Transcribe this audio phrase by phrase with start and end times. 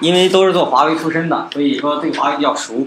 [0.00, 2.86] 因为都是做华为出身的，所以说对华为比较熟。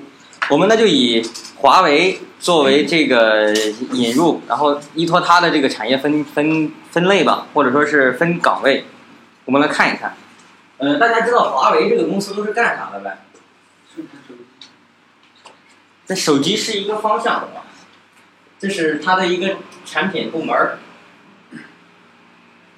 [0.50, 1.24] 我们呢就以
[1.58, 3.54] 华为作为这个
[3.92, 8.86] 引入，然后依托它的这个产业分分分类吧，或者说是分岗位，
[9.46, 10.16] 我们来看一看。
[10.78, 13.20] 呃，大家知道华为这个公司都是干啥的呗？
[16.08, 17.48] 这手机是一个方向，
[18.58, 20.80] 这是它的一个产品部门儿，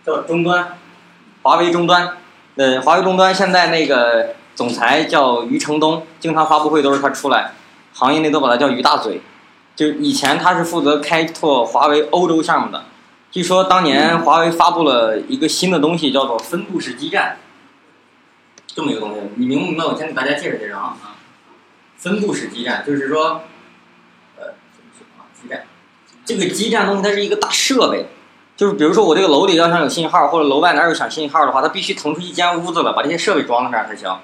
[0.05, 0.77] 叫终端，
[1.43, 2.17] 华为终端。
[2.61, 7.53] 呃，华为终端现在那个总裁叫余承东，经常发布会都是他出来，
[7.91, 9.19] 行业内都把他叫余大嘴。
[9.75, 12.83] 就以前他是负责开拓华为欧洲项目的，
[13.31, 17.39] 据说当年华为发布了一个新的东西，叫做分布式基站，
[18.67, 19.83] 这么一个东西，你明不明白？
[19.85, 20.97] 我先给大家介绍介绍啊。
[21.97, 23.41] 分布式基站就是说，
[24.37, 24.53] 呃，
[25.33, 25.63] 基站，
[26.23, 28.05] 这个基站东西它是一个大设备，
[28.61, 34.15] 就是比如说我这个楼里要想有信号，或者楼外哪有想信号的话，它必须腾出一间屋子了，把这些设备装在那儿才行。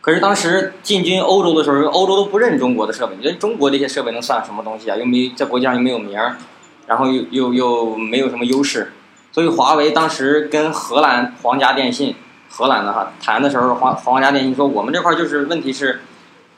[0.00, 4.96] 可是当时进军欧洲的时候，欧洲都不认中国的设备，觉得中国这些设备能算什么东西啊？
[4.96, 6.38] 又没在国际上又没有名儿，
[6.86, 8.94] 然后又又又没有什么优势，
[9.30, 12.16] 所以华为当时跟荷兰皇家电信，
[12.48, 16.00] 荷兰的哈谈的时候，皇皇家电信说我们这块就是问题是。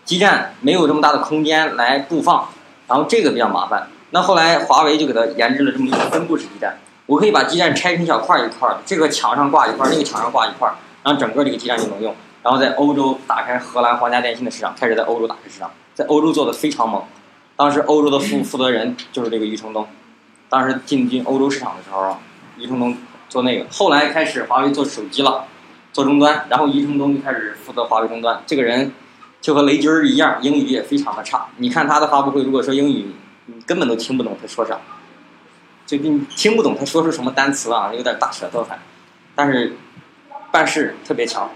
[0.04, 2.46] 基站没有这么大的空间来布放，
[2.86, 3.88] 然后这个比较麻烦。
[4.10, 12.14] 那后来华为就给它研制了这么一个分布式基站，我可以把基站拆成小块儿一块儿，这个墙上挂一块儿，那个墙上挂一块儿，然后整个这个基站就能用。
[12.42, 17.02] 然后在欧洲打开荷兰皇家电信的市场，开始在欧洲打开市场，在欧洲做的非常猛。
[17.56, 19.86] 当时欧洲的负负责人就是这个余承东，
[20.48, 22.16] 当时进军欧洲市场的时候，
[22.58, 22.96] 余承东
[23.28, 23.66] 做那个。
[23.70, 25.44] 后来开始华为做手机了，
[25.92, 28.42] 做终端，然后余承东就开始负责华为终端。
[28.46, 28.92] 这个人。
[29.38, 31.46] 就和雷军儿一样，英语也非常的差。
[31.58, 33.12] 你看他的发布会，如果说英语，
[33.44, 34.76] 你根本都听不懂他说啥，
[35.86, 38.78] 就你听不懂他说出什么单词啊，有点大舌头还。
[39.34, 39.76] 但是
[40.50, 41.50] 办事特别强，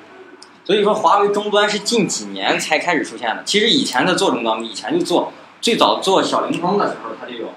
[0.64, 3.42] 所以说华为终端是近几年才开始出现的。
[3.44, 7.52] 其实以前的做终端，以前就做，最早做小灵通的时候它就有。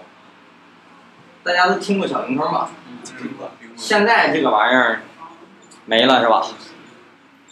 [1.44, 2.70] 大家都听过小灵通吧？
[3.76, 5.02] 现在这个玩意儿
[5.86, 6.42] 没了是吧？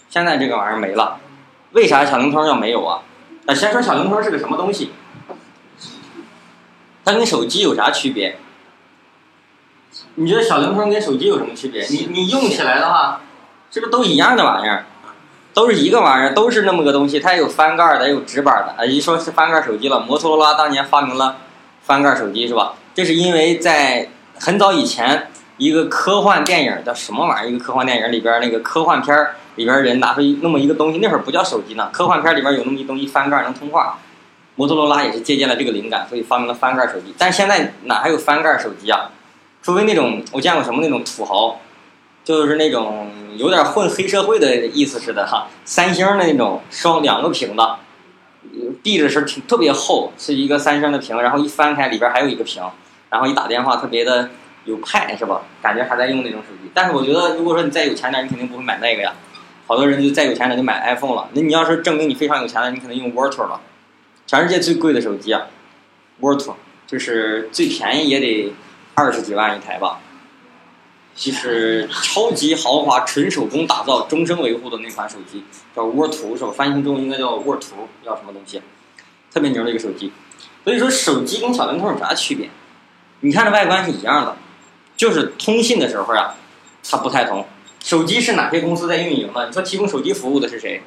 [0.10, 1.20] 现在这个玩意儿没了。
[1.74, 3.02] 为啥小灵通要没有啊？
[3.46, 4.92] 啊，先说小灵通是个什么东西？
[7.04, 8.38] 它跟手机有啥区别？
[10.16, 11.86] 你觉得小灵通跟手机有什么区别？
[11.90, 13.22] 你你用起来的话，
[13.72, 14.86] 是不是都一样的玩意儿？
[15.54, 17.20] 都是一个玩意儿，都是那么个东西。
[17.20, 18.76] 它有翻盖的，也有直板的。
[18.78, 21.38] 啊，一说是翻盖手机了，摩托罗拉当年发明了
[21.82, 22.74] 翻盖手机是吧？
[22.94, 27.50] 这是因为在很早以前，一个科幻电影叫什么玩意儿？
[27.50, 29.36] 一个科幻电影里边那个科幻片儿。
[29.56, 31.90] 里边人拿出那么一个东西，那会儿不叫手机呢。
[31.92, 33.98] 科幻片里边有那么一东西，翻盖能通话。
[34.56, 37.14] 摩托罗拉也是借鉴了这个灵感，所以发明了翻盖手机。
[37.18, 39.10] 但现在哪还有翻盖手机啊？
[39.62, 41.60] 除非那种我见过什么那种土豪，
[42.24, 45.48] 就是那种有点混黑社会的意思似的哈。
[45.66, 47.80] 三星的那种双两个屏的，
[48.82, 52.64] 闭着是挺特别厚，是一个三星的屏，然后一翻开里边还有一个屏，
[53.10, 54.30] 然后一打电话特别的
[54.66, 55.42] 有派是吧？
[55.62, 56.72] 感觉还在用那种手机。
[56.74, 59.14] 但是我觉得，如果说你再有钱点，你肯定不会买那个呀。
[59.68, 63.62] 好多人就再有钱点就买 iPhone 了，那你要是证明你非常有钱了，你可能用 w a t e r 了，
[64.28, 65.44] 全世界最贵的手机啊
[66.20, 66.56] w a t e r
[66.86, 68.52] 就是最便宜也得
[69.01, 70.00] 二十几万一台吧，
[71.16, 75.44] 就是超级豪华纯手工打造、终身维护的那款手机，
[75.75, 76.51] 叫沃图是吧？
[76.56, 78.62] 翻译成中应该叫沃图叫什么东西？
[79.34, 80.12] 特别牛的一个手机。
[80.63, 82.47] 所以说手机跟小灵通有啥区别？
[83.22, 84.38] 你看这外观是一样的，
[84.95, 86.35] 就是通信的时候啊，
[86.88, 87.47] 它不太同。
[87.83, 89.47] 手机是哪些公司在运营的？
[89.47, 90.83] 你说提供手机服务的是谁？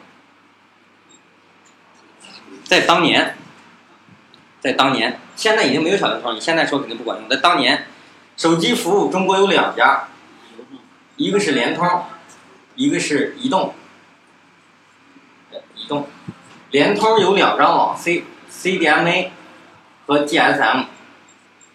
[2.63, 3.37] 在当年，
[4.61, 7.29] 在当年，现在已经没有小灵通，你现在说肯定不管用。
[7.29, 7.87] 在当年，
[8.37, 10.09] 手机服务中国有两家，
[11.17, 12.05] 一个是联通，
[12.75, 13.75] 一个是移动。
[15.75, 16.09] 移动，
[16.71, 19.29] 联通有两张网，C CDMA
[20.07, 20.85] 和 GSM，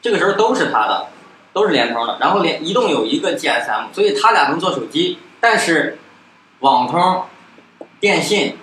[0.01, 1.07] 这个时候都是它的。
[1.51, 5.97] 都是联通的，然后联移动有一个 GSM，所以它俩能做手机，但是
[6.59, 7.25] 网通、
[7.99, 8.55] 电信，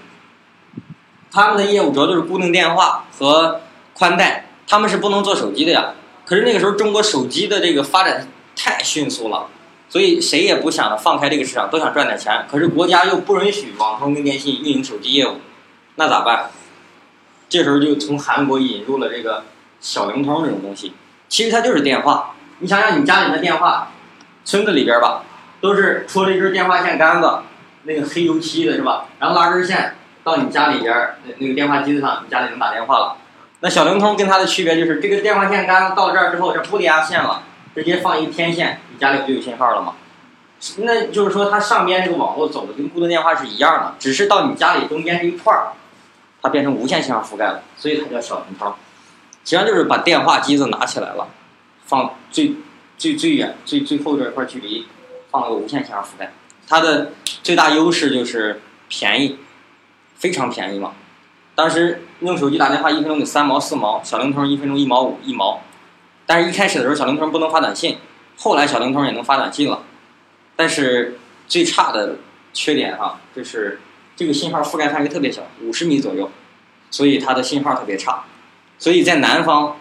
[1.33, 3.61] 他们的业务主要就是固定电话和
[3.93, 5.95] 宽带，他们是不能做手机的呀。
[6.27, 8.27] 可是那个时候中国手机的这个发展
[8.57, 9.47] 太迅速了，
[9.89, 12.45] 所以谁也不想放开这个市场，都想赚点钱。
[12.51, 15.37] 可是国家又不允许网通跟电信运营手机业务，
[15.95, 16.51] 那咋办？
[17.49, 19.45] 这时候就从韩国引入了这个
[19.81, 20.95] 小灵通这种东西，
[21.29, 22.35] 其实它就是电话。
[22.59, 23.93] 你想想，你家里的电话，
[24.45, 25.23] 村子里边吧，
[25.61, 27.39] 都是戳了一根电话线杆子，
[27.85, 29.07] 那个黑油漆的是吧？
[29.21, 29.95] 然后拉根线
[30.25, 30.93] 到你家里边
[31.25, 33.17] 那那个电话机子上，你家里能打电话了。
[33.61, 37.43] 那小灵通跟它的区别就是，这个电话线杆子到这儿之后，这不连线了，
[37.75, 39.95] 直接放一天线，你家里不就有信号了吗？
[40.79, 45.73] 那就是说它上边这个网络走的跟固定电话是一样的，只是到你家里中间这一块儿，
[46.43, 48.69] 它变成无线信号覆盖了，所以它叫小灵通。
[48.69, 51.29] 实际上就是把电话机子拿起来了，
[51.85, 52.57] 放最
[52.99, 54.87] 最最远最最后这一块距离，
[55.31, 56.33] 放了个无线信号覆盖。
[56.69, 57.13] 它的
[57.43, 59.39] 最大优势就是便宜，
[60.17, 60.93] 非常便宜嘛。
[61.57, 65.63] 当时用手机打电话一分钟得三毛四毛，小灵通一分钟一毛五一毛。
[66.27, 67.97] 但是一开始的时候小灵通不能发短信，
[68.37, 69.83] 后来小灵通也能发短信了。
[70.55, 71.19] 但是
[71.49, 72.17] 最差的
[72.53, 73.81] 缺点哈，就是
[74.15, 76.31] 这个信号覆盖范围特别小，五十米左右，
[76.91, 78.25] 所以它的信号特别差。
[78.79, 79.77] 所以在南方，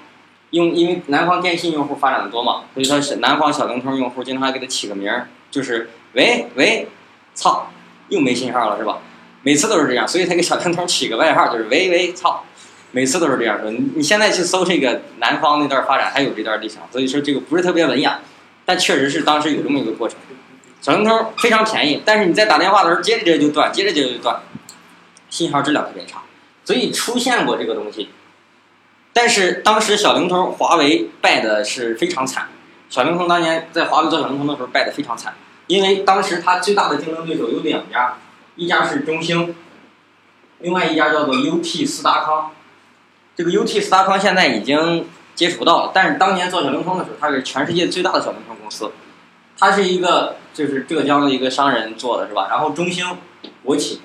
[0.51, 6.87] 用因为南方电信用户发展的多嘛，所以说是南方小灵通用户经常还给它起个名儿，就是喂喂，
[7.33, 7.69] 操，
[8.07, 8.99] 又没信号了是吧？
[9.45, 12.43] 每次都是这样，所以他给小灵通起个外号就是喂喂操，
[12.89, 13.69] 每次都是这样说。
[13.69, 18.21] 你现在去搜这个南方那段发展，还有这段历史，所以说这个不是特别文雅，
[18.65, 20.17] 但确实是当时有这么一个过程。
[20.81, 24.41] 小灵通非常便宜，但是你在打电话的时候接着接着就断，接着接着就断，
[25.29, 26.23] 信号质量特别差，
[26.63, 28.09] 所以出现过这个东西。
[29.13, 32.47] 但是当时小灵通华为败的是非常惨，
[32.89, 35.35] 小灵通当年在华为做小灵通的时候败的非常惨，
[35.67, 38.15] 因为当时它最大的竞争对手有两家，
[38.55, 39.55] 一家是中兴，
[40.59, 42.51] 另外一家叫做 UT 斯达康。
[43.35, 48.91] 这个 UT 斯达康现在已经接触不到了，但是当年做小灵通的时候，它是全世界最大的小灵通公司，
[49.57, 52.47] 它是一个就是浙江的一个商人做的是吧？
[52.49, 53.05] 然后中兴
[53.63, 54.01] 国企，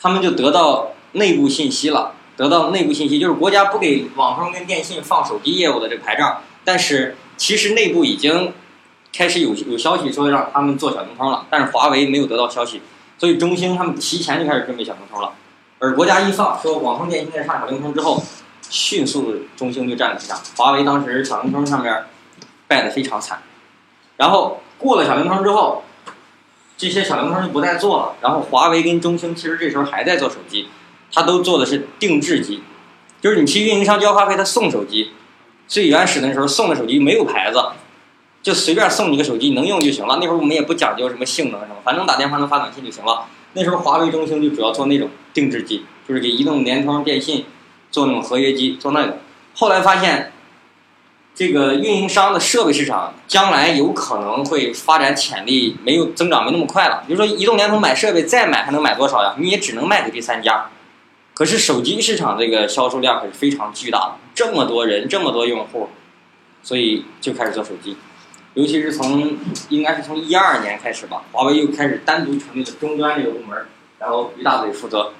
[0.00, 2.14] 他们就得到内部信息了。
[2.36, 8.52] 得到内部信息，就是国家不给网通跟电信放手机业务的这个牌照，但是其实内部已经
[9.12, 12.80] 开始有有消息说让他们做小灵通了，但是华为没有得到消息，
[13.18, 15.32] 所以中兴他们提前就开始准备小灵通了，
[15.78, 18.22] 而国家一放说网通电信在上小灵通之后，
[18.70, 22.04] 迅速中兴就占了市场，华为当时小灵通上面
[22.66, 23.42] 败得非常惨，
[24.16, 25.82] 然后过了小灵通之后，
[26.76, 30.68] 这些小灵通就不再做了，然后华为跟中兴其实这时候还在做手机。
[31.10, 32.62] 他都做的是定制机，
[33.22, 35.12] 就是你去运营商交话费，他送手机。
[35.66, 37.58] 最原始的时候送的手机没有牌子，
[38.42, 40.18] 就随便送你个手机，能用就行了。
[40.20, 43.26] 那会儿我们也不讲究什么性能什么，反正打电话能发短信就行了。
[43.54, 47.46] 那时候华为、中兴就主要做那种定制机，就是给移动、联通、电信
[47.90, 49.18] 做那种合约机，做那个。
[49.54, 50.32] 后来发现，
[51.34, 57.02] 这个运营商的设备市场将来有可能会发展潜力没有增长没那么快了。
[57.06, 59.34] 比如说移动、联通买设备再买还能买多少呀？
[59.38, 60.66] 你也只能卖给第三家。
[61.34, 65.88] 可是手机市场这个销售量可是非常巨大的，这么多人，这么多用户，
[66.62, 67.96] 所以就开始做手机。
[68.58, 69.36] 尤其是从
[69.68, 73.56] 应该是从一二年开始吧，华为又开始单独成立了终端这个部门，
[74.00, 75.12] 然后于大嘴负责，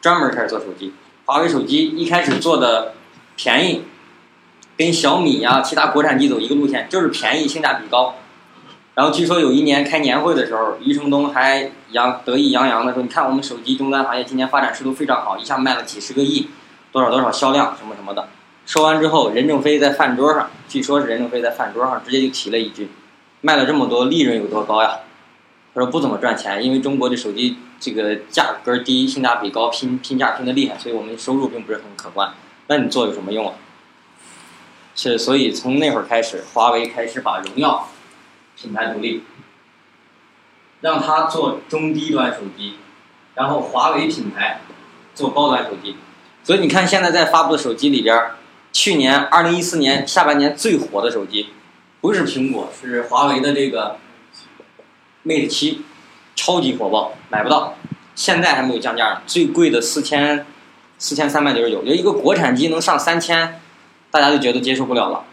[0.00, 0.94] 专门开始做手机。
[1.26, 2.94] 华为手机一开始做的
[3.36, 3.82] 便宜，
[4.78, 8.14] 跟小米呀其他国产机走一个路线，就是便宜，性价比高。
[8.94, 16.48] 然后据说有一年开年会的时候，余承东还洋得意洋洋的说：“你看我们手机终端行业今年发展势头非常好，一下卖了几十个亿，
[16.90, 18.30] 多少多少销量什么什么的。”
[18.68, 22.90] 说完之后，任正非在饭桌上，据说是任正非在饭桌上直接就提了一句
[23.40, 24.98] ：“卖了这么多，利润有多高呀？”
[25.74, 32.34] 他说：“不怎么赚钱，因为中国的手机这个价格低，性价比高，拼拼价拼的厉害，所以我们收入并不是很可观。
[32.66, 33.54] 那你做有什么用啊？”
[34.94, 37.88] 是，所以从那会儿开始，华为开始把荣耀。
[38.60, 39.22] 品牌独立，
[40.82, 42.74] 让他做中低端手机，
[43.34, 44.60] 然后华为品牌
[45.14, 45.96] 做高端手机。
[46.42, 48.34] 所以你看，现在在发布的手机里边儿，
[48.80, 51.48] 去年二零一四年下半年最火的手机，
[52.00, 53.98] 不是苹果，是华为的这个
[55.26, 55.82] Mate 七，
[56.36, 57.74] 超级火爆，买不到，
[58.14, 59.22] 现在还没有降价呢。
[59.26, 60.46] 最贵的四千
[60.96, 63.60] 四千三百九十九，就一个国产机能上三千，
[64.12, 65.24] 大家就觉得接受不了了。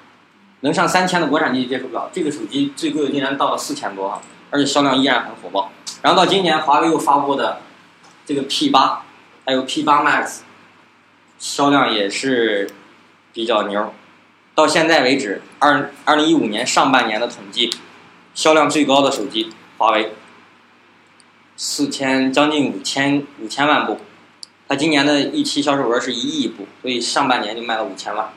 [0.62, 5.72] 能上三千的国产机接受不了，这个手机最贵的竟然到了四千多啊，而且销量依然很火爆。
[6.02, 7.62] 然后到今年，华为又发布的
[8.26, 9.04] 这个 P 八，
[9.46, 10.40] 还有 P 八 Max，
[11.38, 12.72] 销量也是
[13.36, 13.94] 比较牛。
[14.56, 17.70] 到现在为止，二二零一五年上半年的统计，
[18.34, 20.14] 销量最高的手机华为，
[21.58, 24.00] 四千将近五千五千万部，
[24.70, 28.30] 它今年的预期销售额是一亿部，所以上半年就卖了五千万。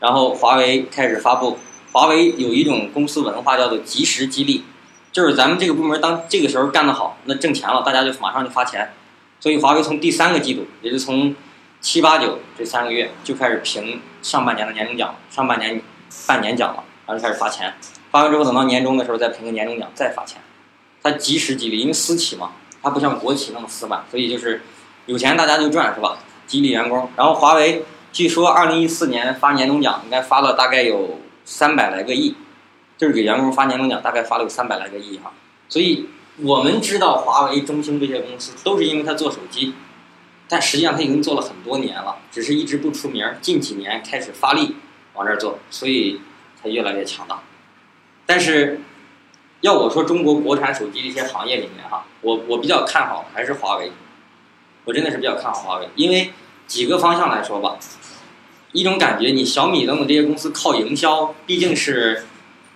[0.00, 1.58] 然后华为开始发布，
[1.92, 4.64] 华为有一种公司文化叫做及时激励，
[5.12, 8.92] 就是咱们这个部门当这个时候干得好，那挣钱了，大家就马上就发钱。
[9.38, 11.36] 所以华为从第三个季度，也是从
[11.84, 15.82] 七八九这三个月就开始评上半年的年终奖，上半年
[16.26, 17.74] 半年奖了，然后就开始发钱。
[18.10, 20.40] 发完之后，等到年终的时候再评个年终奖，再发钱。
[21.02, 24.62] 它及时激励，因为私企嘛，它不像国企那么死板，所以就是
[25.04, 26.16] 有钱大家就赚，是吧？
[26.46, 27.10] 激励员工。
[27.16, 27.84] 然后华为。
[28.14, 32.36] 据说二零一四年发年终奖应该发了大概有三百来个亿，
[32.96, 35.32] 就是给员工发年终奖，大概发了有三百来个亿哈。
[35.68, 36.08] 所以
[36.40, 39.74] 我们知道华为、中兴这些公司都是因为它做手机，
[40.54, 44.76] 但实际上它已经做了很多年了，只是一直不出名，近几年开始发力
[45.14, 46.20] 往这儿做，所以
[46.62, 47.42] 才越来越强大。
[48.24, 48.80] 但是
[49.62, 53.90] 要我说，中国国产手机这些行业里面哈，我我比较看好还是华为，
[54.84, 56.30] 我真的是比较看好华为，因为
[56.68, 57.76] 几个方向来说吧。
[58.70, 62.26] 一种感觉，你小米等等这些公司靠营销，毕竟是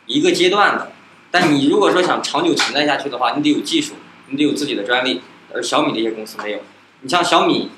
[0.06, 0.90] 一个阶段的。
[1.30, 3.94] 但你如果说想长久存在下去的话，你得有技术，
[4.26, 5.20] 你得有自己的专利。
[5.54, 6.58] 而小米这些公司没有。
[7.00, 7.70] 你像小米，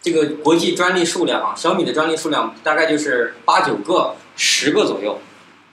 [0.00, 5.18] 这个国际专利数量啊，小米的专利数量大概就是八九个、十个左右，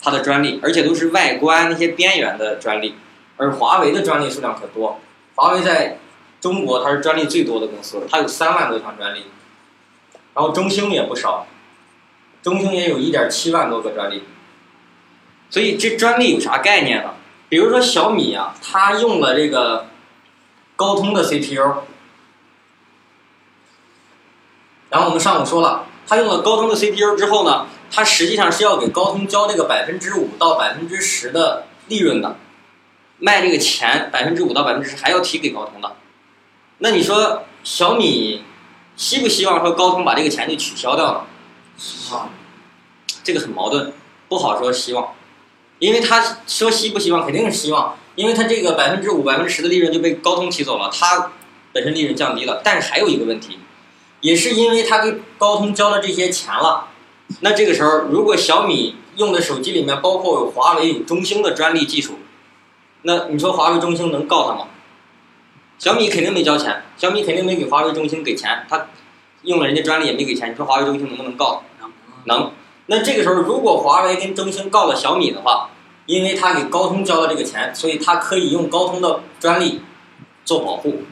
[0.02, 2.96] 它的专利，而且都是外观那些边缘的专利。
[3.38, 5.00] 而华为的专利数量可多，
[5.36, 5.98] 华为在
[6.40, 9.26] 中国它是专利最多的公司，它有三万多项专利。
[10.34, 11.48] 然后中兴也不少。
[12.42, 14.24] 中兴也有一点七万多个专利，
[15.50, 17.16] 所以这专利有啥概念呢？
[17.50, 19.88] 比如说小米啊，它用了这个
[20.76, 21.78] 高通的 CPU，
[24.96, 32.38] 然后我们上午说了，它用了高通的 CPU 之后呢，它实际上是要给高通交这个百分之五到百分之十的利润的，
[33.18, 35.98] 卖这个钱百分之五到百分之十还要提给高通的，
[36.78, 38.46] 那你说小米
[38.96, 42.16] 希不希望说高通把这个钱就取消掉呢？
[42.16, 42.30] 啊，
[43.22, 43.92] 这个很矛盾，
[44.30, 45.10] 不好说希望，
[45.80, 51.34] 因为他说希不希望肯定是希望，因为他这个百分之五、百分之十的利润就被高通提走了，他
[51.74, 52.62] 本身利润降低了。
[52.64, 53.60] 但是还有一个问题，
[54.22, 56.88] 也是因为他给高通交了这些钱了，
[57.42, 62.20] 那这个时候如果小米用的手机里面包括有华为、有中兴的专利技术，
[63.04, 64.68] 那你说华为、中兴能告他吗？
[65.78, 68.88] 小米肯定没交钱，小米肯定没给华为、中兴给钱，他。
[69.44, 71.62] 用了人家专利也没给钱，你说华为、中兴能不能告？
[72.24, 72.52] 能。
[72.88, 75.70] 那这个时候，如果华为跟中兴告了小米的话，
[76.08, 79.82] 因为他给高通交了这个钱，所以他可以用高通的专利
[80.44, 81.04] 做保护。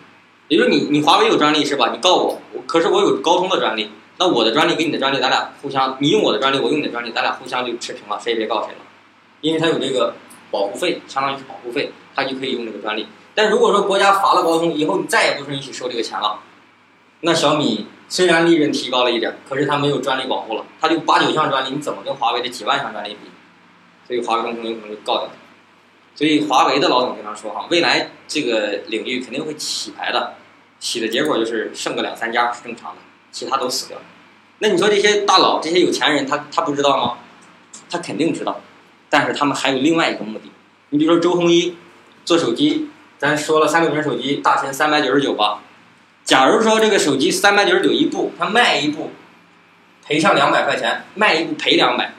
[0.48, 1.92] 也就是你，你华为有专利是吧？
[1.92, 8.80] 你告我，可是我有高通的专利，那我的专利跟你的专利，咱俩互相，你用我的专利，我用你的专利，咱俩互相就持平了，谁也别告谁了。
[9.42, 10.14] 因为他有这个
[10.52, 13.08] 保护费，相当于是保护费，他就可以用这个专利。
[13.36, 16.40] 但如果说国家罚了高通以后，你再也不允许收这个钱了，
[17.22, 17.88] 那小米。
[18.10, 23.32] 虽然利润提高了一点，可是它没有专利保护了，它就八九项专利，你怎么跟华为的几万项专利比？
[24.06, 25.30] 所以华为中兴有可能就告掉。
[26.16, 30.36] 所以华为的老总经常说哈，未来这个领域肯定会起牌的，
[30.80, 33.02] 起的结果就是剩个两三家是正常的，
[33.32, 33.98] 其他都死掉。
[34.60, 37.18] 那你说这些大佬、这些有钱人，他他不知道吗？
[37.90, 38.62] 他肯定知道，
[39.10, 40.52] 但是他们还有另外一个目的。
[40.90, 41.76] 你比如说周鸿祎
[42.24, 45.62] 做手机，咱说了三六零手机大钱三百九十九吧。
[46.24, 49.12] 假如说这个手机三百九十九一部，他卖一部
[50.06, 52.14] 赔上两百块钱，卖一部赔两百，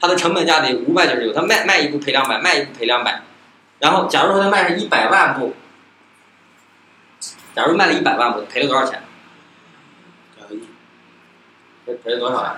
[0.00, 3.20] 它的成本价得五百九十九，他卖卖一部赔两百，卖一部赔两百。
[3.80, 5.54] 然后假如说他卖上一百万部，
[7.54, 9.02] 假如卖了一百万部，赔了多少钱？
[10.36, 10.68] 两个亿。
[11.84, 12.56] 赔赔了多少呀？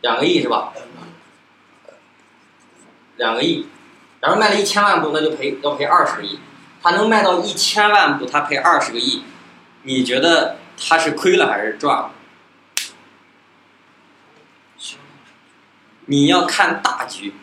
[0.00, 0.72] 两个亿是吧？
[3.16, 3.68] 两个亿。
[4.22, 6.38] 假如卖了一千万部，那就赔要赔二十个亿。
[6.82, 9.24] 他能卖到一千万部，他赔二十个亿。
[9.82, 12.10] 你觉得他是亏了还是赚了？
[16.06, 17.34] 你要看大局。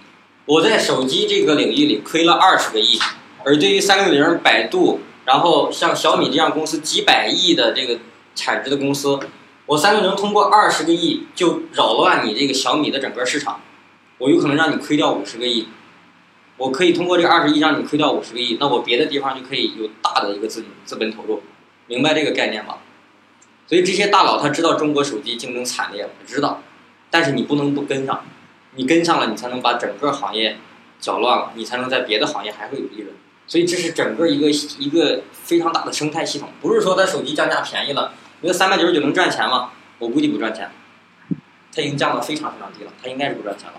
[0.51, 3.00] 我在手机这个领域里亏了二十个亿，
[3.46, 7.98] 而对于三六零、百度，然后像小米这样公司几百亿的这个
[8.36, 9.17] 产值的公司，
[9.65, 13.62] 我三六零通过二十个亿就扰乱你这个小米的整个市场，
[14.17, 15.70] 我有可能让你亏掉五十个亿。
[16.58, 21.41] 我可以通过这二十亿让你亏掉五十个亿，那我别的地方就可以有大的一个资资本投入。
[21.88, 22.79] 明白这个概念吗？
[23.67, 26.62] 所以这些大佬他知道中国手机竞争惨烈，知道，
[27.10, 28.25] 但是你不能不跟上，
[28.75, 30.58] 你跟上了，你才能把整个行业
[31.00, 33.13] 搅乱了，你才能在别的行业还会有利润。
[33.48, 34.50] 所以这是整个一个
[34.80, 39.72] 一个非常大的生态系统，不是说他手机降价便宜了，你说三百九十九能赚钱吗？
[40.00, 40.72] 我估计不赚钱，
[41.75, 43.74] 它已经降到非常非常低了，它应该是不赚钱了。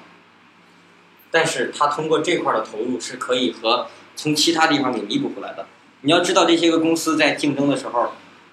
[1.31, 5.67] 但是它通过这块的投入是可以和从其他地方给弥补回来的。
[6.03, 8.13] 你要知道，这些个公司在竞争的时候，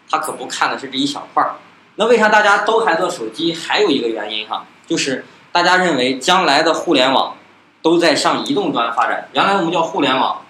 [0.10, 1.55] 他可不看的是这一小块儿。
[1.96, 3.53] 那为啥大家都还做手机？
[3.53, 7.36] 还有一个原因哈，就是大家认为将来的互联网
[7.82, 9.29] 都在向移动端发展。
[9.34, 10.41] 原来我们叫互联网，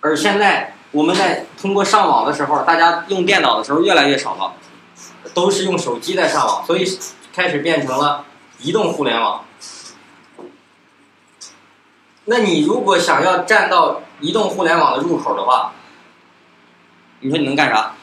[0.00, 4.54] 而现在我们在通过上网的时候，大家用电脑的时候越来越少了，
[5.34, 6.84] 都是用手机在上网，所以
[7.32, 8.24] 开始变成了
[8.58, 9.44] 移动互联网。
[12.24, 15.72] 那你如果想要站到移动互联网的入口的话，
[17.20, 17.94] 你说你能干啥？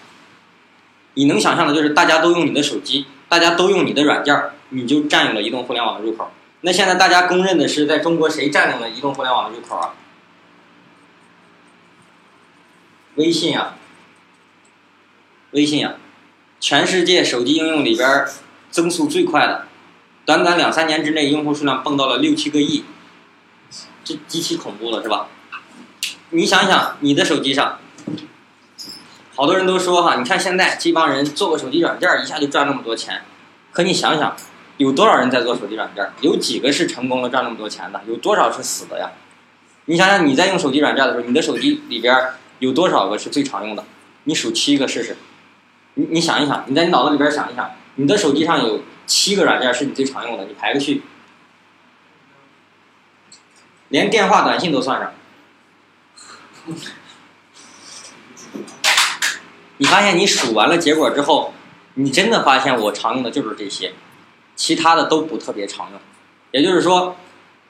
[1.13, 6.29] 你能想象的就是大家都用你的手机，大家都用你的软件，你就占有了移动互联网的入口。
[6.61, 9.93] 那现在大家公认的是，在中国谁占领了移动互联网的入口啊？
[13.15, 13.75] 微信呀，
[15.51, 15.95] 微信呀，
[16.59, 18.27] 全世界手机应用里边
[18.71, 19.67] 增速最快的，
[20.25, 22.83] 短短两三年之内，用户数量蹦到了六七个亿，
[24.03, 25.27] 这极其恐怖了，是吧？
[26.31, 27.79] 你想想，你的手机上，
[29.35, 33.21] 好多人都说哈，你看现在这帮人做个手机软件，一下就赚那么多钱，
[33.71, 34.35] 可你想想。
[34.77, 36.07] 有多少人在做手机软件？
[36.21, 38.01] 有几个是成功了赚那么多钱的？
[38.07, 39.11] 有多少是死的呀？
[39.85, 42.15] 你想想，你在用手机软件的时候，你的手机里边
[42.59, 43.83] 有多少个是最常用的？
[44.25, 45.17] 你数七个试试。
[45.95, 51.01] 你你想一想，你在你脑子里边想一想，你的手机上有七个软件是你最常用的，你排个序。
[53.89, 55.11] 连电话、短信都算上。
[59.77, 61.53] 你发现你数完了结果之后，
[61.93, 63.93] 你真的发现我常用的就是这些。
[64.57, 65.99] 其他的都不特别常用，
[66.51, 67.15] 也就是说，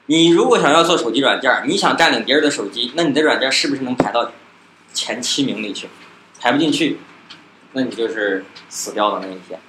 [0.08, 4.32] 你如果想要做手机软件，你想占领别人的手机，那你的软件是不是能排到
[4.94, 5.89] 前七名里去？
[6.39, 7.00] 排不进去，
[7.74, 9.60] 那你就是死掉的那一天，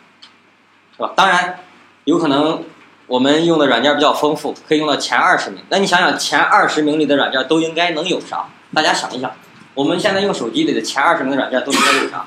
[0.97, 1.13] 是吧？
[1.17, 1.59] 当然，
[2.05, 2.63] 有可能
[3.07, 5.61] 我们用的软件比较丰富，可以用到前二十名。
[5.71, 8.47] 那你想想，前二十名里的软件都应该能有啥？
[8.73, 9.33] 大家想一想，
[9.75, 12.27] 我们现在用手机里的前二十名的软件都应该有啥？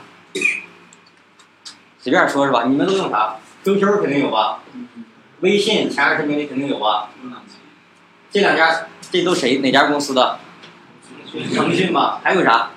[2.00, 2.64] 随便说是吧？
[2.66, 4.64] 你们都用啥？QQ 肯定有吧，
[5.42, 7.10] 微信前二十名里肯定有吧，
[8.32, 10.40] 这两家这都谁哪家公司的？
[11.56, 12.72] 腾讯吧，还有啥？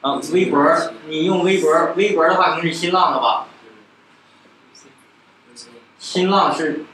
[0.00, 0.64] 啊，微博，
[1.08, 3.46] 你用微博，微博的话肯定是新浪的吧？
[5.98, 6.84] 新浪是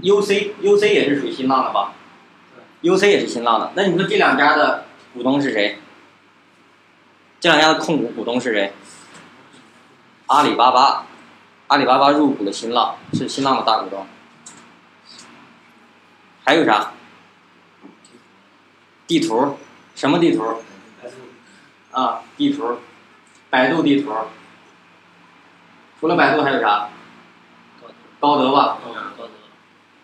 [0.00, 1.92] ，UC，UC 也是属于新浪的吧
[2.82, 5.78] ？UC 也是新浪的，那你说这两家的股东是谁？
[7.40, 8.72] 这两家的控股股东是谁？
[10.26, 11.06] 阿里巴巴。
[11.70, 14.04] 阿里巴巴入股了新浪，是新浪的大股东。
[16.44, 16.90] 还有啥？
[19.06, 19.56] 地图，
[19.94, 20.64] 什么地图？
[21.92, 22.78] 啊，地图，
[23.50, 24.12] 百度地图。
[26.00, 26.88] 除了百度还有啥？
[28.18, 28.78] 高德吧。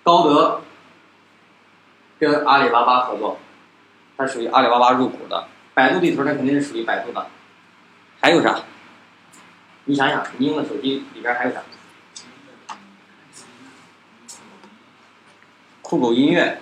[0.04, 0.62] 高德
[2.20, 3.40] 跟阿里巴巴合作，
[4.16, 5.48] 它属于阿里巴巴入股的。
[5.74, 7.26] 百度地图它肯定是属于百度的。
[8.20, 8.60] 还有啥？
[9.88, 11.62] 你想想，你用的手机里边还有啥？
[15.80, 16.58] 酷狗音乐，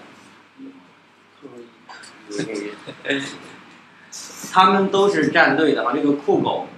[4.53, 5.93] 他们都是站队的啊。
[5.95, 6.69] 这个酷狗，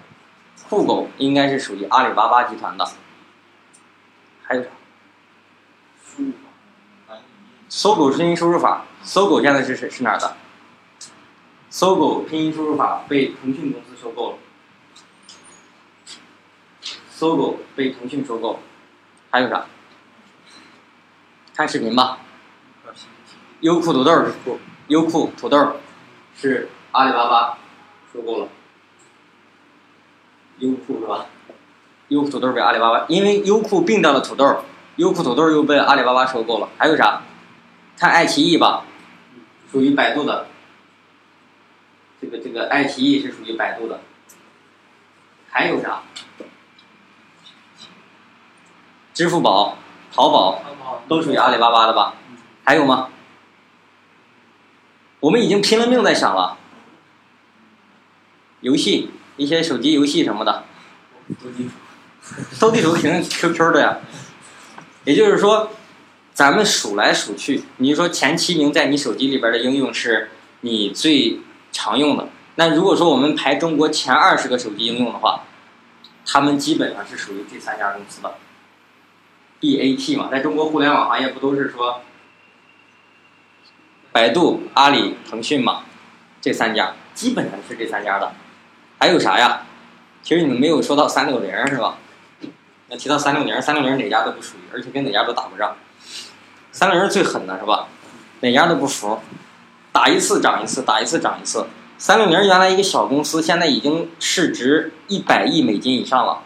[0.69, 2.89] 酷狗应该是属于阿里巴巴集团的。
[4.45, 4.69] 还有啥？
[7.69, 10.37] 搜狗拼音输入法，搜狗现在是是是哪儿的？
[11.69, 14.39] 搜狗拼音输入法被腾讯公司收购了。
[17.19, 18.61] 搜狗被腾讯收购，
[19.31, 19.65] 还有啥？
[21.55, 22.19] 看视频吧。
[23.61, 24.27] 优酷土豆
[24.89, 25.77] 优酷土豆
[26.37, 27.59] 是阿里巴巴
[28.13, 28.49] 收购了。
[30.59, 31.25] 优酷是吧？
[32.09, 34.63] 优酷土豆被阿里巴巴，因为优酷并掉了土豆，
[34.97, 36.69] 优酷土豆又被阿里巴巴收购了。
[36.77, 37.23] 还有啥？
[37.97, 38.85] 看爱奇艺吧，
[39.73, 40.49] 属于百度的。
[42.21, 44.01] 这个这个爱奇艺是属于百度的。
[45.49, 46.03] 还有啥？
[49.17, 49.79] 支付宝、
[50.13, 50.61] 淘宝
[51.09, 52.17] 都属于阿里巴巴的吧？
[52.63, 53.09] 还有吗？
[55.21, 56.59] 我们已经拼了命在想了。
[58.61, 60.65] 游戏，一些手机游戏什么的。
[61.43, 61.71] 斗地主，
[62.61, 63.97] 斗地主肯定 QQ 的呀。
[65.05, 65.71] 也就是说，
[66.35, 70.29] 咱们数来数去，你说前七名在你手机里边的应用是
[70.61, 71.41] 你最
[71.73, 72.29] 常用的。
[72.57, 75.45] 那如果说我们排中国前二十个手机应用的话，
[76.27, 78.35] 他们基本上是属于这三家公司的。
[79.61, 82.03] BAT 嘛，在中国互联网行业不都是说，
[84.13, 85.85] 百度、阿里、腾讯嘛，
[86.41, 88.33] 这三家基本上是这三家的，
[88.99, 89.63] 还有啥呀？
[90.23, 91.99] 其实你们没有说到三六零是吧？
[92.89, 95.77] 那提到三六零，三六零哪家都不属于，而且跟哪家都打不仗。
[96.73, 97.89] 三六零最狠的是吧？
[98.41, 99.19] 哪家都不服，
[99.93, 101.67] 打一次涨一次，打一次涨一次。
[101.99, 106.43] 三六零原来一个小公司，现在已经市值一百亿美金以上了。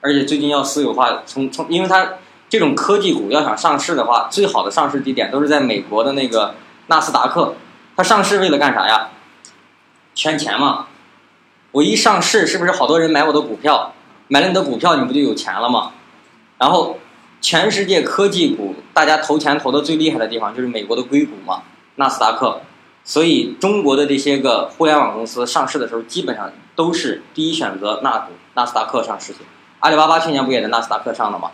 [0.00, 2.14] 而且最近要私有化，从从，因为它
[2.48, 6.54] 这种科技股要想上市的话，最好的上市地点都是在美国的那个
[6.86, 7.54] 纳斯达克。
[7.96, 9.10] 它上市为了干啥呀？
[10.14, 10.86] 圈钱嘛。
[11.72, 13.92] 我一上市，是不是好多人买我的股票？
[14.28, 15.92] 买了你的股票，你不就有钱了吗？
[16.58, 16.98] 然后，
[17.40, 21.62] 全世界科技股大家投钱投的最厉害的地方就是美国的硅谷嘛，
[21.96, 22.60] 纳斯达克。
[23.04, 29.34] 所以中国的这些个互联网公司上市的时候，基本上都是第一选择纳股纳斯达克上市。
[29.80, 31.50] 阿里巴巴去年不也在纳斯达克上的吗？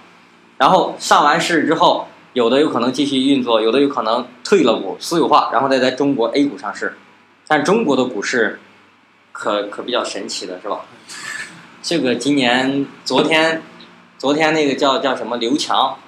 [0.57, 6.97] 然后上完市之后，有的有可能继续运作，有的有可能退了股私有化，然后再在中国 A 股上市。
[7.47, 8.61] 但中国的股市
[9.33, 10.81] 可可比较神奇的是吧？
[11.83, 13.63] 这个今年昨天
[14.17, 15.99] 昨天那个叫叫什么刘强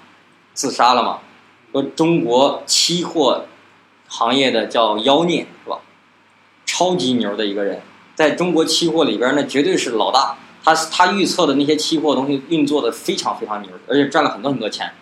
[0.54, 1.18] 自杀了嘛？
[1.72, 3.44] 说中国期货
[4.08, 5.80] 行业的叫妖孽是吧？
[6.64, 7.82] 超级牛的一个人，
[8.14, 10.36] 在中国期货里边那绝对是老大。
[10.66, 14.92] 他他预测的那些期货东西运作的非常非常牛，而且赚了很多很多钱。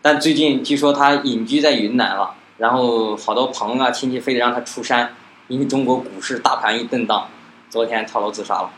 [0.00, 5.16] 但最近据说他隐居在云南了，然后好多朋友啊亲戚非得让他出山，
[5.48, 7.26] 因为中国股市大盘一震荡，
[7.68, 8.70] 昨天跳楼自杀了。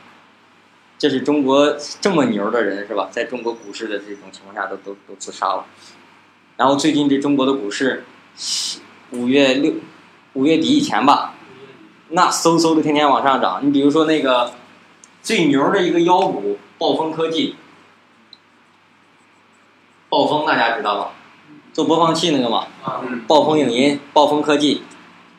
[0.97, 3.09] 这是中国这么牛的人是吧？
[3.11, 5.67] 在中国股市的这种情况下都都都自杀了。
[6.57, 8.07] 然后最近这中国的股市，
[9.11, 9.75] 五月六
[10.33, 11.35] 五月底以前吧，
[12.09, 13.61] 那嗖嗖的天天往上涨。
[13.63, 14.51] 你比如说那个
[15.27, 17.57] 最牛的一个妖股暴风科技，
[20.09, 21.11] 暴风大家知道吧？
[21.73, 22.69] 做播放器那个嘛，
[23.27, 24.85] 暴风影音、暴风科技，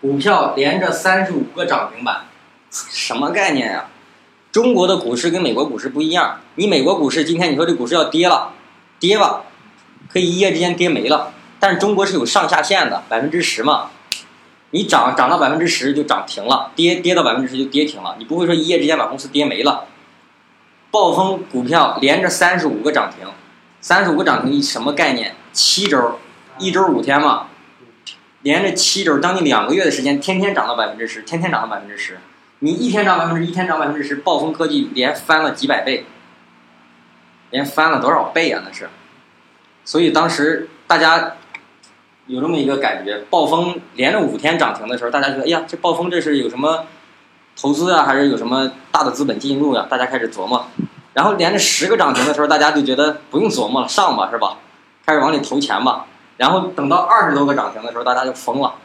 [0.01, 2.25] 股票连着三十五个涨停板，
[2.69, 3.85] 什么概念呀？
[4.51, 8.51] 中国的股市跟美国股市不一样，你美国股市今天你说这股市要跌了，
[8.99, 9.43] 跌吧，
[10.09, 11.31] 可以一夜之间跌没了。
[11.61, 13.91] 但是中国是有上下限的，百分之十嘛，
[14.71, 19.85] 你涨涨到百分之十就涨停了，跌跌到百分之十就跌停了，你不会说一夜之间把公司跌没了。
[20.91, 23.27] 暴风股票连着三十五个涨停，
[23.81, 25.35] 三十五个涨停什么概念？
[25.51, 26.19] 七周，
[26.59, 27.47] 一周五天嘛，
[28.41, 32.19] 连着七周，将近两个月的时间，天天涨到百分之十，天天涨到百分之十。
[32.59, 36.05] 你一天涨百分之一天涨百分之十，暴风科技连翻了几百倍，
[37.51, 38.63] 连翻了多少倍啊？
[38.65, 38.89] 那是，
[39.85, 41.36] 所以当时大家
[42.27, 46.85] 有这么一个感觉：暴风连着五天涨停的时候，大家觉得，哎呀，这暴风这是有什么
[47.59, 49.87] 投资啊，还是有什么大的资本进入呀？
[49.89, 50.67] 大家开始琢磨。
[51.13, 54.57] 然后连着十个涨停的时候，大家就觉得不用琢磨了，上吧，是吧？
[55.05, 56.05] 开始往里投钱吧。
[56.37, 58.75] 然后等到二十多个涨停的时候，大家就疯了。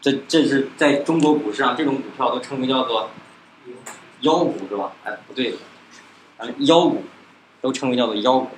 [0.00, 3.08] 这这是在中国股市上，这种股票都称为叫做
[4.20, 4.92] 妖股是吧？
[5.04, 5.54] 哎，不对，
[6.36, 7.02] 啊，妖股
[7.60, 8.48] 都称为叫做妖股。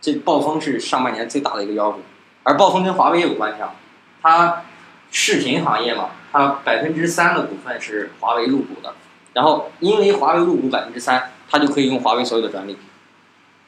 [0.00, 2.00] 这暴风是上半年最大的一个妖股，
[2.44, 3.74] 而暴风跟华为也有关系啊。
[4.22, 4.62] 它
[5.10, 8.94] 视频行业嘛，它百分之三的股份是华为入股的，
[9.32, 12.78] 然后因为华为入股百分之三，它就可以用华为所有的专利。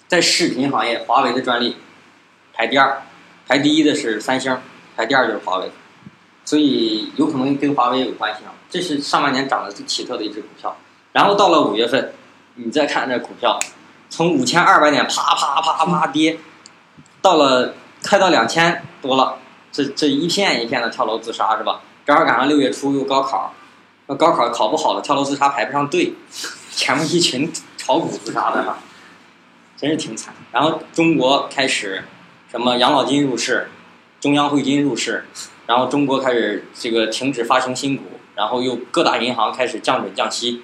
[0.08, 1.76] 在视频行业，华为的专利
[2.54, 3.02] 排第二，
[3.46, 4.56] 排第一的是三星，
[4.96, 5.70] 排第二就是华为。
[6.44, 10.76] 所以有可能跟华为有关系啊，这是上半年涨得最奇特的一只股票。
[11.12, 12.12] 然后到了五月份，
[12.54, 13.58] 你再看这股票，
[14.08, 16.38] 从五千二百点啪啪啪啪跌，
[17.20, 17.74] 到了
[18.08, 19.36] 快到两千多了，
[19.72, 21.80] 这这一片一片的跳楼自杀是吧？
[22.04, 23.52] 正好赶上六月初又高考，
[24.06, 26.14] 那高考考不好的跳楼自杀排不上队，
[26.70, 28.78] 前面一群炒股自杀的哈，
[29.76, 30.32] 真是挺惨。
[30.52, 32.04] 然后中国开始
[32.50, 33.68] 什么养老金入市，
[34.20, 35.26] 中央汇金入市。
[35.66, 38.04] 然后中国开始这个停止发行新股，
[38.36, 40.62] 然后又各大银行开始降准降息，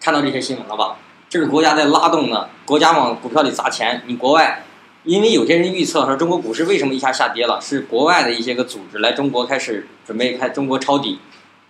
[0.00, 0.96] 看到这些新闻了吧？
[1.28, 4.02] 这是国家在拉动呢，国家往股票里砸钱。
[4.06, 4.64] 你国外，
[5.04, 11.20] 因为有些人预测说中国股市为什么一下下跌了，是国外的一些个组织来中国开始准备开中国抄底，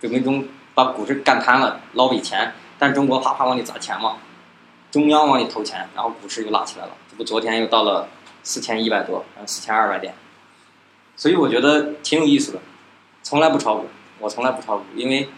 [0.01, 4.17] 准备中把股市干瘫了捞笔钱，但中国啪啪往里砸钱嘛，
[4.91, 6.91] 中央往里投钱，然后股市又拉起来了。
[7.09, 8.09] 这不昨天又到了
[8.43, 10.13] 四千一百多，然后四千二百点，
[11.15, 12.59] 所以我觉得挺有意思的。
[13.21, 13.85] 从来不炒股，
[14.19, 15.29] 我从来不炒股，因为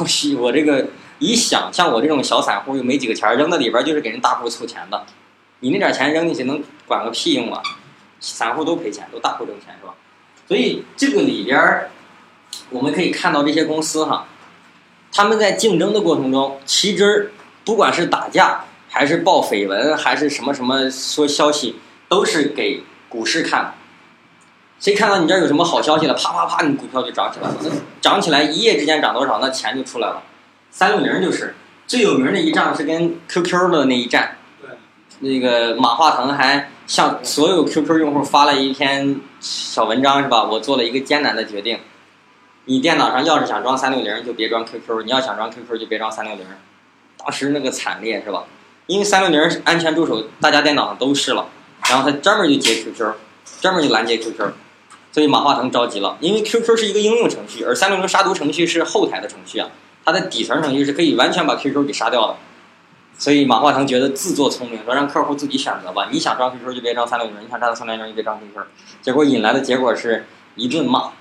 [0.00, 0.88] 我 我这个
[1.18, 5.06] 一想，像我这种小散户又没几个钱，扔在里边就是给人大户凑钱的。
[5.60, 7.62] 你那点钱扔进去能管个屁用啊？
[8.18, 9.94] 散户都赔钱，都大户挣钱是吧？
[10.48, 11.90] 所以这个里边儿
[12.70, 14.26] 我们可以看到这些公司哈，
[15.12, 17.32] 他们在竞争的过程中，其实
[17.64, 21.76] 不管是打架，还是报绯闻，还是什么什么说消息，
[22.08, 23.74] 都是给股市看。
[24.80, 27.56] 谁看到你这儿有什么好消息了，啪啪啪，你股票就涨起来了。
[27.62, 30.22] 那涨起来一夜之间涨多少，那钱就出来了。
[30.70, 31.54] 三六零就是
[31.86, 34.38] 最有名的一仗，是跟 QQ 的那一战。
[35.20, 40.44] 那个马化腾还向所有 QQ 用户发了一篇小文章，是吧？
[40.44, 41.78] 我做了一个艰难的决定。
[42.66, 46.44] 你电脑上要是想装三六零，就别装 QQ；你要想装 QQ，就别装三六零。
[47.16, 48.44] 当时那个惨烈，是吧？
[48.86, 51.46] 因为三六零安全助手，大家电脑上都试了。
[51.88, 53.14] 然后他专门就截 QQ，
[53.60, 54.52] 专门就拦截 QQ。
[55.12, 59.70] 所以马化腾着急了，因为 QQ 是一个应用程序，而三六零杀毒程序是后台的程序啊，
[60.04, 62.36] 它的底层程序是可以完全把 QQ 给杀掉的。
[63.18, 68.62] 所以马化腾觉得自作聪明，说让客户自己选择吧，你想装 QQ 就别装三六零，你想装三六零就别装 QQ。
[69.00, 71.12] 结果引来的结果是一顿骂，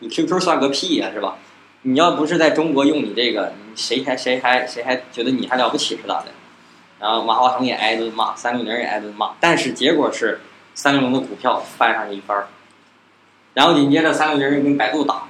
[0.00, 1.36] 你 QQ 算个屁呀，是吧？
[1.82, 6.26] 你要不是在中国用你这个，你谁还谁还谁还觉得你还了不起是咋的？
[6.98, 10.40] 然后马化腾也挨顿骂，三六零也挨顿骂，但是结果是
[10.74, 12.48] 三六零的股票翻上了一番儿。
[13.52, 15.28] 然后紧接着三六零跟百度打。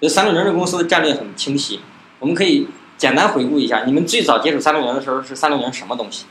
[0.00, 1.80] 这三六零这公司的战略很清晰，
[2.18, 2.66] 我们可以
[3.00, 6.26] 简单回顾一下，你们最早接触三六零的时候是三六零什么东西？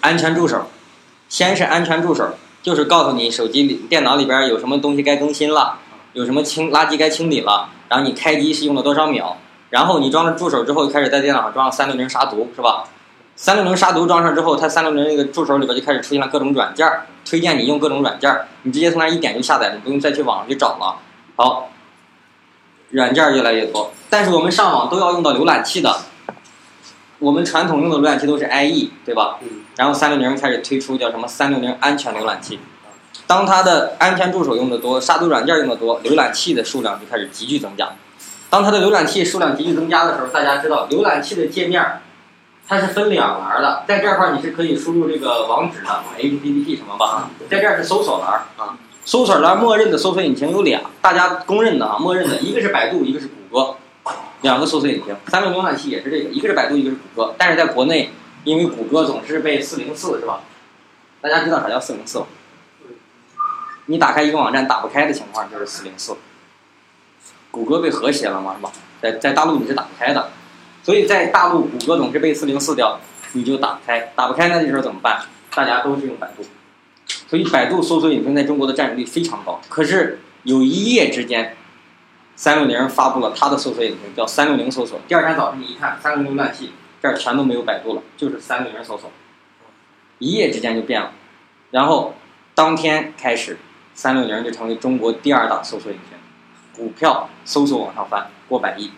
[0.00, 0.66] 安全助手，
[1.28, 2.28] 先是安全助手，
[2.60, 5.78] 就是告诉你手机里、电脑里边有什么东西该更新了，
[6.12, 9.36] 有什么清垃圾该清理了，然后你开机是用了多少秒，
[9.70, 12.82] 然后你装了助手之后，开始在电脑上装了三六零杀毒，是吧？
[13.36, 16.84] 三六零杀毒装上之后，它三六零那个助手里边就开始出现了各种软件，
[17.24, 20.96] 推荐你用各种软件，你直接从那一点就下载，你不用再去网上去找了。
[21.36, 21.70] 好。
[22.90, 25.96] 软件越来越多，但是我们上网都要用到浏览器的。
[27.18, 29.38] 我们传统用的浏览器都是 IE，对吧？
[29.42, 29.48] 嗯。
[29.76, 32.58] 然后三六零开始推出叫什么三六零安全浏览器。
[33.26, 37.88] 当它的安全助手用的多，杀毒软件用的多，浏览器的数量就开始急剧增加。
[38.48, 42.00] 当它的浏览器数量急剧增加的时候，大家知道浏览器的界面
[42.68, 45.88] 它是分两栏的，在这块你是可以输入这个网址的
[46.18, 48.76] ，http 什么吧，在这儿是搜索栏啊。
[49.04, 53.28] 搜索栏默认的搜索引擎有俩，大家公认的啊，默认的一个是百度，一个是
[54.42, 55.14] 两个搜索引擎。
[55.28, 57.34] 三六零浏览器也是这个，一个是百度，一个是谷歌。
[57.38, 58.10] 但是在国内，
[58.44, 60.40] 因为谷歌总是被四零四是吧？
[61.20, 62.26] 大家知道啥叫四零四吗？
[63.86, 66.16] 你打开一个网站打不开的情况就是四零四。
[67.50, 68.70] 谷歌被和谐了嘛是吧？
[69.00, 70.30] 在在大陆你是打不开的，
[70.82, 73.00] 所以在大陆谷歌总是被四零四掉，
[73.32, 75.22] 你就打不开，打不开那这时候怎么办？
[75.54, 76.44] 大家都是用百度。
[77.28, 79.60] 所以，百度搜索引擎在中国的占有率非常高。
[79.68, 81.56] 可是，有一夜之间，
[82.36, 85.00] 三六零发布了它的搜索引擎，叫三六零搜索。
[85.08, 86.70] 第二天早上你一看，三六零浏览器
[87.02, 89.10] 这儿全都没有百度了，就是三六零搜索。
[90.18, 91.12] 一夜之间就变了。
[91.70, 92.14] 然后，
[92.54, 93.58] 当天开始，
[93.94, 96.18] 三六零就成为中国第二大搜索引擎，
[96.76, 98.92] 股票搜索往上翻，过百亿。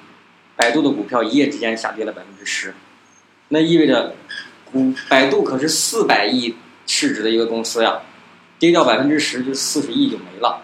[0.57, 2.75] 百度的股票一夜之间下跌了百分之十，
[3.49, 4.15] 那意味着，
[4.73, 8.01] 股百度可是四百亿市值的一个公司呀。
[8.59, 10.63] 跌掉百分之十，就四十亿就没了。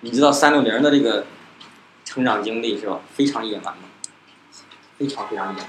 [0.00, 1.24] 你知道三六零的这个
[2.08, 3.00] 成长经历是吧？
[3.14, 3.80] 非常野蛮的？
[4.96, 5.68] 非常非常野蛮。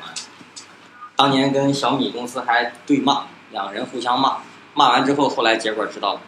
[1.18, 4.38] 当年跟小米公司还对骂，两人互相骂，
[4.74, 6.22] 骂完之后，后来结果知道了，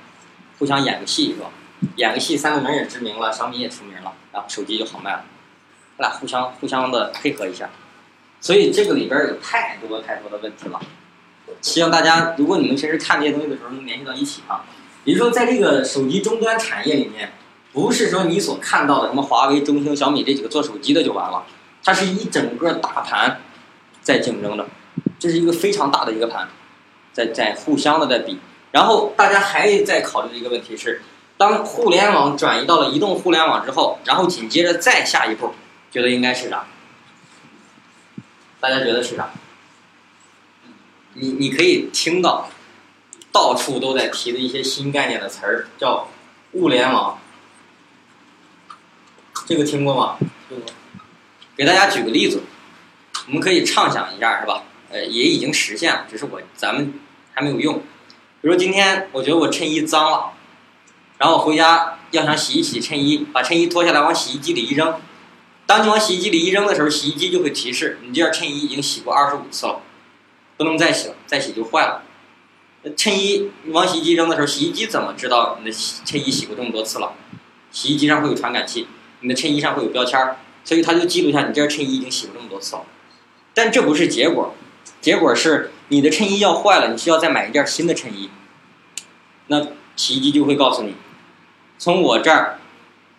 [0.60, 1.50] 互相演个戏是吧？
[1.96, 5.24] 演个戏，三六零也知名了，小米也出名了，然后手机就好卖了。
[5.98, 7.70] 他俩互相互相的配合一下，
[8.42, 10.82] 所以这个里边有太多太多的问题了。
[11.62, 14.66] 希望大家，如果你们平时看这些东西的时候，能联系到一起啊。
[15.06, 17.32] 比如说，在这个手机终端产业里面，
[17.74, 21.46] 不是说你所看到的什么华为、中兴、小米这几个做手机的就完了，
[21.84, 23.42] 它是一整个大盘
[24.02, 24.68] 在竞争的，
[25.18, 26.50] 这是一个非常大的一个盘，
[27.14, 28.40] 在在互相的在比。
[28.72, 31.02] 然后大家还在考虑的一个问题是，
[31.38, 35.54] 当互联网转移到了移动互联网之后，然后紧接着再下一步，
[35.92, 36.66] 觉得应该是啥？
[38.60, 39.30] 大家觉得是啥？
[41.14, 42.50] 你你可以听到。
[43.34, 46.06] 到处都在提的一些新概念的词儿，叫
[46.52, 47.18] 物联网。
[49.46, 50.18] 这个听过吗？
[50.48, 50.66] 听过
[51.58, 52.42] 给大家举个例子，
[53.28, 54.64] 我们可以畅想一下，是吧？
[54.90, 56.94] 呃，也已经实现了，只是我咱们
[57.34, 57.82] 还没有用。
[58.42, 60.32] 比如今天我觉得我衬衣脏了，
[61.18, 65.00] 然后我回家要想洗一洗衬衣，把衬衣脱下来往洗衣机里一扔。
[65.66, 69.82] 当你往洗衣机里一扔的时候，洗衣机就会提示你这件衬衣已经洗过二十五次了，
[70.58, 72.04] 不能再洗了，再洗就坏了。
[72.98, 77.14] 衬衣往洗衣机扔的时候，洗衣机怎么知道你的衬衣洗过这么多次了？
[77.72, 78.88] 洗衣机上会有传感器，
[79.22, 82.84] 你的衬衣上会有标签儿，所以它就记录下你这件衬衣已经洗过这么多次了。
[83.54, 84.54] 但这不是结果，
[85.00, 88.30] 结果是你的衬衣要坏了，你需要再买一件新的衬衣。
[89.48, 90.96] 那洗衣机就会告诉你，
[91.78, 92.60] 从我这儿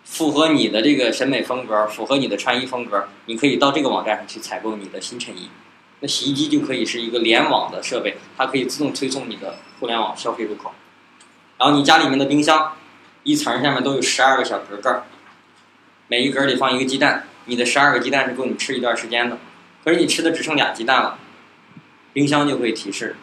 [0.04, 5.48] 符合你的这个审美风格，符合你的穿衣风格，你可以到这个网站上去采购你的新衬衣。
[6.00, 10.72] 那洗衣机就可以是一个联网的设备，它可以自动推送你的互联网消费入口。
[11.58, 12.72] 然后你家里面的冰箱，
[13.22, 15.04] 一层下面都有十二个小格格，
[16.12, 19.38] 每一格里放一个鸡蛋，你的十二个鸡蛋是够你吃一段时间的。
[19.82, 21.18] 可是你吃的只剩俩鸡蛋了，
[22.12, 23.16] 冰箱就会提示，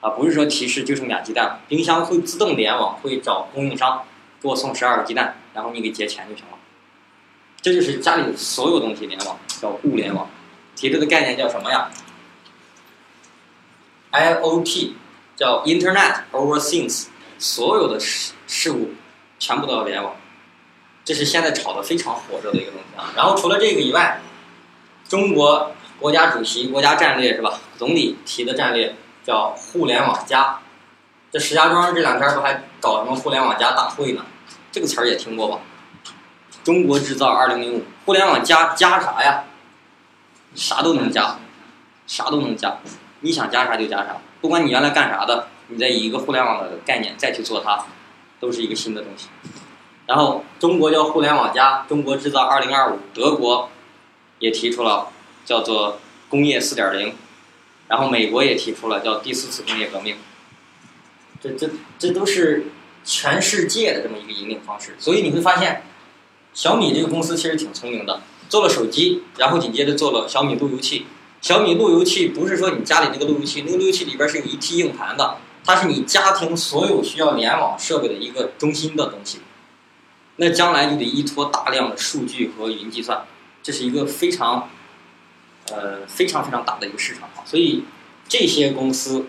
[0.00, 4.04] 啊，不是说提示就剩俩鸡蛋了，冰箱会自动联网，会找供应商
[4.40, 6.56] 给我送十二个鸡蛋，然后你给结钱就行了。
[7.60, 10.30] 这就是家里所有东西联网，叫物联网。
[10.76, 11.90] 提出的概念叫什么呀
[14.12, 14.92] ？IOT
[15.34, 17.06] 叫 Internet over Things，
[17.40, 18.92] 所有的事事物
[19.40, 20.14] 全部都要联网，
[21.04, 23.12] 这是现在炒的非常火热的一个东西啊。
[23.16, 24.20] 然后除了这个以外，
[25.08, 27.60] 中国国家主席、国家战略是吧？
[27.78, 30.58] 总理提的战略叫互联网加。
[31.30, 34.24] 这石家庄这两天不还搞什么互联网加大会呢？
[34.70, 35.58] 这个词儿也听过吧？
[36.62, 39.44] 中国制造二零零五，互联网加加啥呀？
[40.54, 41.38] 啥都能加，
[42.06, 42.76] 啥都能加，
[43.20, 47.86] 你想加啥就加啥，不管你原来干啥的，你再以一个互联网的概念再去做它，
[48.38, 49.28] 都是一个新的东西。
[50.06, 53.70] 然后中国叫互联网加，中国制造二零二五，德国
[54.38, 55.08] 也提出了
[55.44, 57.14] 叫做工业四点零，
[57.88, 60.16] 然后美国也提出了叫第四次工业革命。
[61.40, 62.66] 这这这都是
[63.04, 65.82] 全世界的这么一个引领方式，所以你会发现，
[66.54, 71.06] 小米这个公司其实挺聪明的，做了手机，然后紧接着做了小米路由器。
[71.40, 79.40] 小米路由器不是说你家里那个路由器，那个路由器里边是有一 T 硬盘的，它是你家庭所有需要联网设备的一个中心的东西。
[80.36, 83.24] 那将来就得依托大量的数据和云计算，
[83.62, 84.68] 这是一个非常，
[85.70, 87.84] 呃非常非常大的一个市场所以
[88.28, 89.26] 这些公司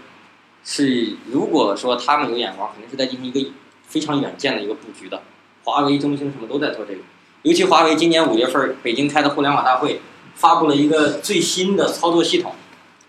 [0.64, 3.52] 是如果说他们有眼光，肯定是在进行一个
[3.88, 5.22] 非常远见的一个布局的。
[5.64, 7.00] 华为、中兴什么都在做这个，
[7.44, 10.02] 尤其华为今年五月份北京开的互联网大会。
[10.36, 12.56] 发布了一个最新的操作系统，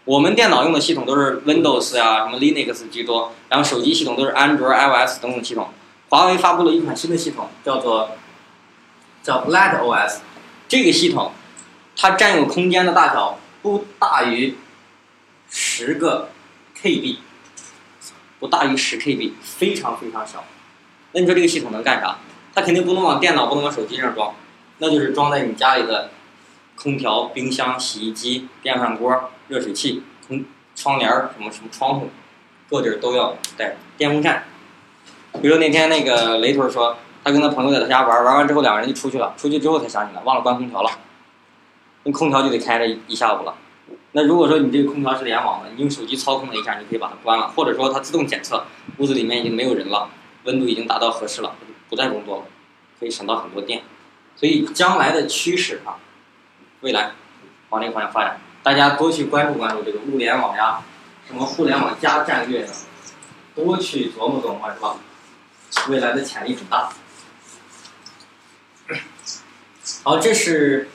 [0.05, 5.71] 我们电脑用的系统都是 Windows 呀，什么 Linux 居多，然后手机系统都是安卓、iOS 等等系统。
[6.15, 8.13] 华为发布了一款新的系统，叫做
[9.21, 10.19] 叫 Light OS。
[10.69, 11.33] 这个系统
[11.97, 14.57] 它占用空间的大小不大于
[15.51, 16.29] 十个
[16.81, 17.17] KB，
[18.39, 20.45] 不大于十 KB，非常非常小。
[21.11, 22.19] 那你说这个系统能干啥？
[22.55, 24.37] 它肯定不能往电脑、不能往手机上装，
[24.79, 26.11] 那就是装在你家里的。
[26.77, 30.45] 空调、冰箱、洗衣机、电饭锅、热水器、空
[30.77, 32.11] 窗帘什么什么窗户，
[32.71, 34.45] 各地都要带电风扇。
[35.43, 40.91] 比如那天那个雷屯说，他跟他朋友在他家玩，玩完之后两个人就出去了，出去之后才想起来忘了关空调了，
[42.05, 43.55] 那空调就得开着一下午了。
[44.13, 48.65] 那如果说你这个空调是联网的，你用手机操控了一下，你可以把它关了，或者说它自动检测
[48.99, 50.09] 屋子里面已经没有人了，
[50.45, 51.55] 温度已经达到合适了，
[51.91, 52.45] 不再工作了，
[52.99, 53.83] 可以省到很多电。
[54.37, 55.97] 所以将来的趋势啊。
[56.81, 57.13] 未来
[57.71, 60.81] 往这个方向发展，大家多去关注关注这个物联网呀，
[61.27, 62.69] 什么互联网加战略的，
[63.55, 64.97] 多去琢磨琢磨是吧？
[65.89, 66.91] 未来的潜力很大。
[70.03, 70.89] 好，这是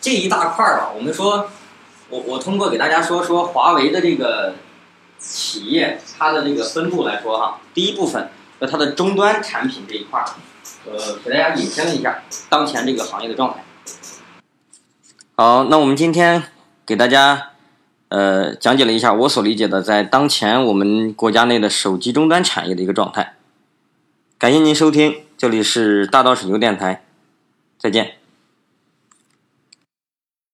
[0.00, 0.92] 这一大块儿吧。
[0.94, 1.50] 我们说，
[2.08, 4.54] 我我通过给大家说说华为的这个
[5.18, 10.26] 企业它的这个分布来说哈，第一部分和它的终端产品这一块儿，
[10.86, 13.64] 呃，给大家引申了一下当前这个行业的状态。
[15.34, 16.44] 好，那我们今天
[16.84, 17.50] 给大家
[18.08, 23.34] 呃讲解了一下我所理解的在当前我们国家内的手机终端产业的一个状态。
[24.42, 27.04] 感谢您收听，这里是大道水牛电台，
[27.78, 28.14] 再见。